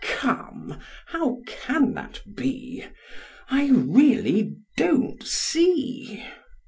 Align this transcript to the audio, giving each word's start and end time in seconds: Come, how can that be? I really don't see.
Come, 0.17 0.79
how 1.05 1.43
can 1.45 1.93
that 1.93 2.21
be? 2.33 2.83
I 3.51 3.67
really 3.67 4.55
don't 4.75 5.21
see. 5.21 6.25